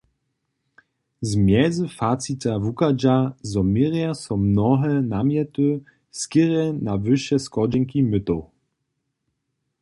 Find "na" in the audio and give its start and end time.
6.85-6.93